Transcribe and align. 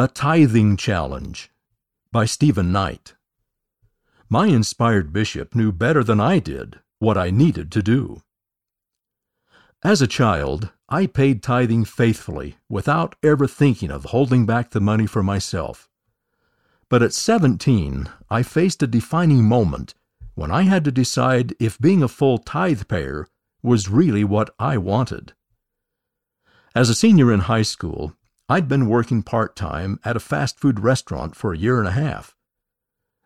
A 0.00 0.08
Tithing 0.08 0.78
Challenge 0.78 1.50
by 2.10 2.24
Stephen 2.24 2.72
Knight. 2.72 3.16
My 4.30 4.46
inspired 4.46 5.12
bishop 5.12 5.54
knew 5.54 5.72
better 5.72 6.02
than 6.02 6.18
I 6.18 6.38
did 6.38 6.80
what 7.00 7.18
I 7.18 7.28
needed 7.28 7.70
to 7.72 7.82
do. 7.82 8.22
As 9.84 10.00
a 10.00 10.06
child, 10.06 10.70
I 10.88 11.04
paid 11.04 11.42
tithing 11.42 11.84
faithfully 11.84 12.56
without 12.66 13.14
ever 13.22 13.46
thinking 13.46 13.90
of 13.90 14.06
holding 14.06 14.46
back 14.46 14.70
the 14.70 14.80
money 14.80 15.06
for 15.06 15.22
myself. 15.22 15.86
But 16.88 17.02
at 17.02 17.12
17, 17.12 18.08
I 18.30 18.42
faced 18.42 18.82
a 18.82 18.86
defining 18.86 19.44
moment 19.44 19.92
when 20.34 20.50
I 20.50 20.62
had 20.62 20.82
to 20.84 20.90
decide 20.90 21.54
if 21.60 21.78
being 21.78 22.02
a 22.02 22.08
full 22.08 22.38
tithe 22.38 22.88
payer 22.88 23.26
was 23.62 23.90
really 23.90 24.24
what 24.24 24.48
I 24.58 24.78
wanted. 24.78 25.34
As 26.74 26.88
a 26.88 26.94
senior 26.94 27.30
in 27.30 27.40
high 27.40 27.68
school, 27.68 28.14
I'd 28.50 28.66
been 28.66 28.88
working 28.88 29.22
part 29.22 29.54
time 29.54 30.00
at 30.04 30.16
a 30.16 30.18
fast 30.18 30.58
food 30.58 30.80
restaurant 30.80 31.36
for 31.36 31.52
a 31.52 31.56
year 31.56 31.78
and 31.78 31.86
a 31.86 31.92
half. 31.92 32.34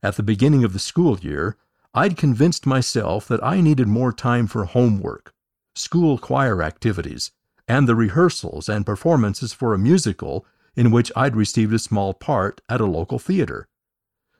At 0.00 0.14
the 0.14 0.22
beginning 0.22 0.62
of 0.62 0.72
the 0.72 0.78
school 0.78 1.18
year, 1.18 1.56
I'd 1.92 2.16
convinced 2.16 2.66
myself 2.66 3.26
that 3.26 3.42
I 3.42 3.60
needed 3.60 3.88
more 3.88 4.12
time 4.12 4.46
for 4.46 4.64
homework, 4.64 5.34
school 5.74 6.18
choir 6.18 6.62
activities, 6.62 7.32
and 7.66 7.88
the 7.88 7.96
rehearsals 7.96 8.68
and 8.68 8.86
performances 8.86 9.52
for 9.52 9.74
a 9.74 9.78
musical 9.78 10.46
in 10.76 10.92
which 10.92 11.10
I'd 11.16 11.34
received 11.34 11.74
a 11.74 11.80
small 11.80 12.14
part 12.14 12.60
at 12.68 12.80
a 12.80 12.86
local 12.86 13.18
theater. 13.18 13.66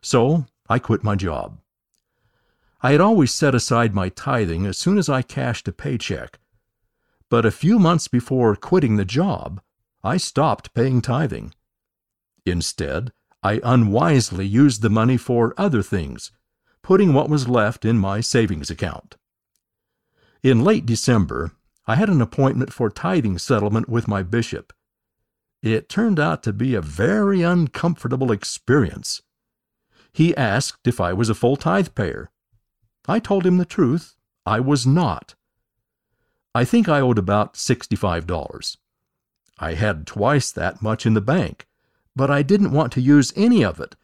So 0.00 0.46
I 0.68 0.78
quit 0.78 1.02
my 1.02 1.16
job. 1.16 1.58
I 2.82 2.92
had 2.92 3.00
always 3.00 3.34
set 3.34 3.52
aside 3.52 3.96
my 3.96 4.10
tithing 4.10 4.64
as 4.64 4.78
soon 4.78 4.96
as 4.96 5.08
I 5.08 5.22
cashed 5.22 5.66
a 5.66 5.72
paycheck. 5.72 6.38
But 7.28 7.44
a 7.44 7.50
few 7.50 7.80
months 7.80 8.06
before 8.06 8.54
quitting 8.54 8.94
the 8.94 9.04
job, 9.04 9.60
I 10.08 10.16
stopped 10.16 10.72
paying 10.72 11.02
tithing. 11.02 11.52
Instead, 12.46 13.12
I 13.42 13.60
unwisely 13.62 14.46
used 14.46 14.80
the 14.80 14.88
money 14.88 15.18
for 15.18 15.52
other 15.58 15.82
things, 15.82 16.32
putting 16.82 17.12
what 17.12 17.28
was 17.28 17.46
left 17.46 17.84
in 17.84 17.98
my 17.98 18.22
savings 18.22 18.70
account. 18.70 19.18
In 20.42 20.64
late 20.64 20.86
December, 20.86 21.52
I 21.86 21.96
had 21.96 22.08
an 22.08 22.22
appointment 22.22 22.72
for 22.72 22.88
tithing 22.88 23.36
settlement 23.36 23.86
with 23.86 24.08
my 24.08 24.22
bishop. 24.22 24.72
It 25.62 25.90
turned 25.90 26.18
out 26.18 26.42
to 26.44 26.54
be 26.54 26.74
a 26.74 26.80
very 26.80 27.42
uncomfortable 27.42 28.32
experience. 28.32 29.20
He 30.10 30.34
asked 30.38 30.88
if 30.88 31.02
I 31.02 31.12
was 31.12 31.28
a 31.28 31.34
full 31.34 31.56
tithe 31.56 31.94
payer. 31.94 32.30
I 33.06 33.18
told 33.18 33.44
him 33.44 33.58
the 33.58 33.66
truth. 33.66 34.16
I 34.46 34.58
was 34.60 34.86
not. 34.86 35.34
I 36.54 36.64
think 36.64 36.88
I 36.88 36.98
owed 36.98 37.18
about 37.18 37.56
$65. 37.56 38.78
I 39.58 39.74
had 39.74 40.06
twice 40.06 40.52
that 40.52 40.82
much 40.82 41.06
in 41.06 41.14
the 41.14 41.20
bank, 41.20 41.66
but 42.14 42.30
I 42.30 42.42
didn't 42.42 42.72
want 42.72 42.92
to 42.92 43.00
use 43.00 43.32
any 43.36 43.64
of 43.64 43.80
it 43.80 43.96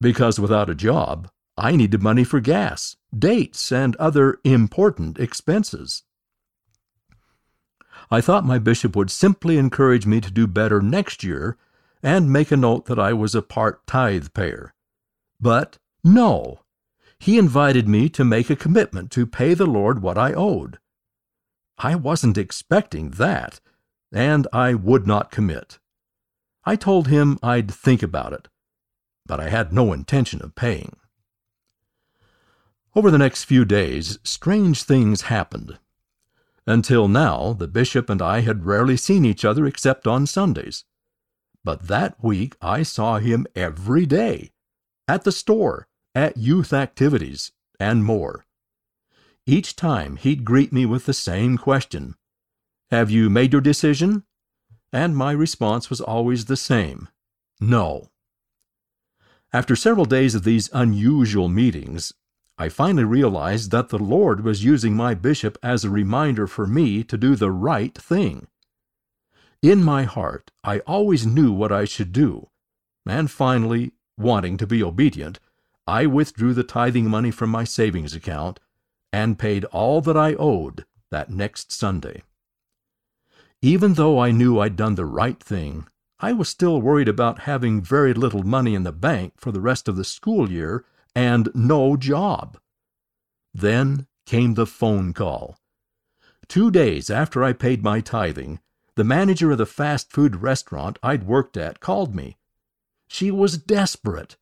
because 0.00 0.38
without 0.38 0.70
a 0.70 0.74
job, 0.74 1.30
I 1.56 1.74
needed 1.74 2.02
money 2.02 2.24
for 2.24 2.40
gas, 2.40 2.96
dates, 3.16 3.72
and 3.72 3.96
other 3.96 4.38
important 4.44 5.18
expenses. 5.18 6.04
I 8.10 8.20
thought 8.20 8.46
my 8.46 8.58
bishop 8.58 8.94
would 8.96 9.10
simply 9.10 9.58
encourage 9.58 10.06
me 10.06 10.20
to 10.20 10.30
do 10.30 10.46
better 10.46 10.80
next 10.80 11.24
year 11.24 11.58
and 12.02 12.32
make 12.32 12.52
a 12.52 12.56
note 12.56 12.86
that 12.86 12.98
I 12.98 13.12
was 13.12 13.34
a 13.34 13.42
part 13.42 13.86
tithe 13.86 14.28
payer. 14.32 14.72
But 15.40 15.78
no, 16.04 16.60
he 17.18 17.38
invited 17.38 17.88
me 17.88 18.08
to 18.10 18.24
make 18.24 18.50
a 18.50 18.56
commitment 18.56 19.10
to 19.12 19.26
pay 19.26 19.54
the 19.54 19.66
Lord 19.66 20.00
what 20.00 20.16
I 20.16 20.32
owed. 20.32 20.78
I 21.76 21.96
wasn't 21.96 22.38
expecting 22.38 23.10
that, 23.10 23.60
and 24.12 24.46
I 24.52 24.74
would 24.74 25.06
not 25.06 25.30
commit. 25.30 25.78
I 26.64 26.76
told 26.76 27.08
him 27.08 27.38
I'd 27.42 27.70
think 27.70 28.02
about 28.02 28.32
it, 28.32 28.48
but 29.26 29.40
I 29.40 29.48
had 29.48 29.72
no 29.72 29.92
intention 29.92 30.42
of 30.42 30.54
paying. 30.54 30.96
Over 32.94 33.10
the 33.10 33.18
next 33.18 33.44
few 33.44 33.64
days, 33.64 34.18
strange 34.22 34.82
things 34.82 35.22
happened. 35.22 35.78
Until 36.66 37.08
now, 37.08 37.52
the 37.52 37.68
bishop 37.68 38.10
and 38.10 38.20
I 38.20 38.40
had 38.40 38.66
rarely 38.66 38.96
seen 38.96 39.24
each 39.24 39.44
other 39.44 39.66
except 39.66 40.06
on 40.06 40.26
Sundays. 40.26 40.84
But 41.64 41.88
that 41.88 42.22
week 42.22 42.56
I 42.60 42.82
saw 42.82 43.18
him 43.18 43.46
every 43.54 44.06
day 44.06 44.52
at 45.06 45.24
the 45.24 45.32
store, 45.32 45.88
at 46.14 46.36
youth 46.36 46.72
activities, 46.72 47.52
and 47.80 48.04
more. 48.04 48.44
Each 49.46 49.74
time 49.74 50.16
he'd 50.16 50.44
greet 50.44 50.72
me 50.72 50.84
with 50.84 51.06
the 51.06 51.14
same 51.14 51.56
question 51.56 52.14
have 52.90 53.10
you 53.10 53.28
made 53.28 53.52
your 53.52 53.60
decision? 53.60 54.24
And 54.92 55.14
my 55.14 55.32
response 55.32 55.90
was 55.90 56.00
always 56.00 56.46
the 56.46 56.56
same 56.56 57.08
No. 57.60 58.08
After 59.52 59.76
several 59.76 60.06
days 60.06 60.34
of 60.34 60.44
these 60.44 60.70
unusual 60.72 61.48
meetings, 61.48 62.14
I 62.56 62.68
finally 62.68 63.04
realized 63.04 63.70
that 63.70 63.90
the 63.90 63.98
Lord 63.98 64.42
was 64.42 64.64
using 64.64 64.94
my 64.94 65.14
bishop 65.14 65.58
as 65.62 65.84
a 65.84 65.90
reminder 65.90 66.46
for 66.46 66.66
me 66.66 67.04
to 67.04 67.16
do 67.16 67.36
the 67.36 67.50
right 67.50 67.96
thing. 67.96 68.48
In 69.62 69.84
my 69.84 70.04
heart, 70.04 70.50
I 70.64 70.80
always 70.80 71.26
knew 71.26 71.52
what 71.52 71.72
I 71.72 71.84
should 71.84 72.12
do, 72.12 72.48
and 73.06 73.30
finally, 73.30 73.92
wanting 74.16 74.56
to 74.56 74.66
be 74.66 74.82
obedient, 74.82 75.38
I 75.86 76.06
withdrew 76.06 76.54
the 76.54 76.64
tithing 76.64 77.08
money 77.08 77.30
from 77.30 77.50
my 77.50 77.64
savings 77.64 78.14
account 78.14 78.60
and 79.12 79.38
paid 79.38 79.64
all 79.66 80.00
that 80.02 80.16
I 80.16 80.34
owed 80.34 80.84
that 81.10 81.30
next 81.30 81.72
Sunday. 81.72 82.22
Even 83.60 83.94
though 83.94 84.20
I 84.20 84.30
knew 84.30 84.60
I'd 84.60 84.76
done 84.76 84.94
the 84.94 85.04
right 85.04 85.42
thing, 85.42 85.88
I 86.20 86.32
was 86.32 86.48
still 86.48 86.80
worried 86.80 87.08
about 87.08 87.40
having 87.40 87.82
very 87.82 88.14
little 88.14 88.44
money 88.44 88.74
in 88.74 88.84
the 88.84 88.92
bank 88.92 89.34
for 89.36 89.50
the 89.50 89.60
rest 89.60 89.88
of 89.88 89.96
the 89.96 90.04
school 90.04 90.50
year 90.50 90.84
and 91.14 91.48
no 91.54 91.96
job. 91.96 92.58
Then 93.52 94.06
came 94.26 94.54
the 94.54 94.66
phone 94.66 95.12
call. 95.12 95.58
Two 96.46 96.70
days 96.70 97.10
after 97.10 97.42
I 97.42 97.52
paid 97.52 97.82
my 97.82 98.00
tithing, 98.00 98.60
the 98.94 99.04
manager 99.04 99.50
of 99.50 99.58
the 99.58 99.66
fast 99.66 100.12
food 100.12 100.36
restaurant 100.36 100.98
I'd 101.02 101.24
worked 101.24 101.56
at 101.56 101.80
called 101.80 102.14
me. 102.14 102.36
She 103.08 103.30
was 103.30 103.58
desperate. 103.58 104.36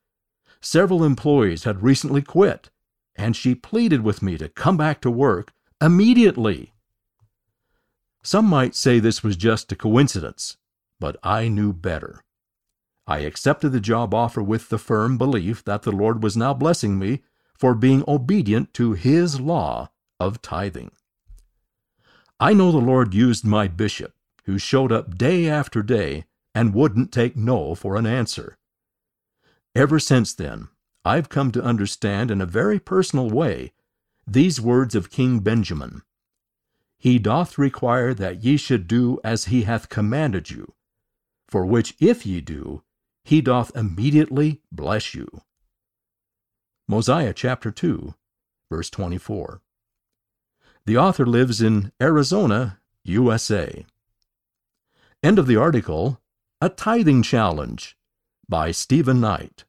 Several 0.61 1.05
employees 1.05 1.65
had 1.65 1.83
recently 1.83 2.23
quit, 2.23 2.71
and 3.15 3.35
she 3.35 3.55
pleaded 3.55 4.03
with 4.03 4.23
me 4.23 4.37
to 4.39 4.49
come 4.49 4.77
back 4.77 5.01
to 5.03 5.11
work 5.11 5.53
immediately. 5.81 6.73
Some 8.27 8.47
might 8.47 8.75
say 8.75 8.99
this 8.99 9.23
was 9.23 9.37
just 9.37 9.71
a 9.71 9.77
coincidence, 9.77 10.57
but 10.99 11.17
I 11.23 11.47
knew 11.47 11.73
better. 11.73 12.25
I 13.07 13.21
accepted 13.21 13.69
the 13.69 13.79
job 13.79 14.13
offer 14.13 14.43
with 14.43 14.69
the 14.69 14.79
firm 14.81 15.17
belief 15.17 15.63
that 15.63 15.83
the 15.83 15.93
Lord 15.93 16.25
was 16.25 16.37
now 16.37 16.53
blessing 16.53 16.99
me 16.99 17.23
for 17.57 17.73
being 17.73 18.03
obedient 18.09 18.75
to 18.75 18.95
His 18.95 19.39
law 19.39 19.91
of 20.19 20.43
tithing. 20.43 20.91
I 22.41 22.53
know 22.53 22.73
the 22.73 22.79
Lord 22.79 23.15
used 23.15 23.45
my 23.45 23.69
bishop, 23.69 24.13
who 24.43 24.59
showed 24.59 24.91
up 24.91 25.17
day 25.17 25.49
after 25.49 25.81
day 25.81 26.25
and 26.53 26.75
wouldn't 26.75 27.13
take 27.13 27.37
no 27.37 27.77
for 27.77 27.95
an 27.95 28.07
answer. 28.07 28.59
Ever 29.73 30.01
since 30.01 30.35
then, 30.35 30.67
I've 31.05 31.29
come 31.29 31.53
to 31.53 31.63
understand 31.63 32.33
in 32.33 32.41
a 32.41 32.45
very 32.47 32.81
personal 32.81 33.31
way 33.31 33.73
these 34.27 34.61
words 34.61 34.97
of 34.97 35.13
King 35.13 35.39
Benjamin 35.39 36.03
he 37.07 37.21
doth 37.21 37.57
require 37.57 38.13
that 38.13 38.43
ye 38.43 38.57
should 38.57 38.89
do 38.89 39.21
as 39.23 39.45
he 39.45 39.63
hath 39.63 39.89
commanded 39.89 40.51
you, 40.51 40.75
for 41.47 41.65
which 41.65 41.95
if 42.01 42.27
ye 42.27 42.41
do, 42.41 42.83
he 43.25 43.41
doth 43.41 43.71
immediately 43.77 44.61
bless 44.73 45.15
you. 45.15 45.29
Mosiah 46.89 47.33
chapter 47.33 47.71
2, 47.71 48.13
verse 48.69 48.91
24. 48.91 49.61
The 50.85 50.97
author 50.97 51.25
lives 51.25 51.63
in 51.63 51.93
Arizona, 52.03 52.81
USA. 53.05 53.87
End 55.23 55.39
of 55.39 55.47
the 55.47 55.55
article 55.55 56.21
A 56.61 56.69
Tithing 56.69 57.23
Challenge 57.23 57.97
by 58.49 58.73
Stephen 58.73 59.21
Knight. 59.21 59.65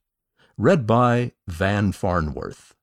Read 0.57 0.87
by 0.87 1.33
Van 1.47 1.91
Farnworth. 1.91 2.73